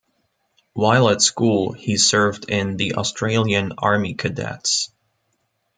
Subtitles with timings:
[0.73, 4.91] While at school, he served in the Australian Army Cadets.